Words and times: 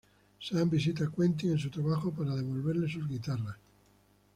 Sam 0.45 0.67
visita 0.71 1.03
a 1.03 1.09
Quentin 1.09 1.51
en 1.51 1.59
su 1.59 1.69
trabajo 1.69 2.11
para 2.11 2.33
devolverle 2.35 2.89
sus 2.91 3.07
guitarras. 3.07 3.57